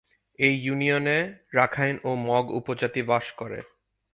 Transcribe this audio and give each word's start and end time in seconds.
এ 0.39 0.49
ইউনিয়নে 0.63 1.17
রাখাইন 1.53 1.95
ও 2.03 2.11
মগ 2.27 2.45
উপজাতি 2.51 3.01
বাস 3.01 3.25
করে। 3.31 3.59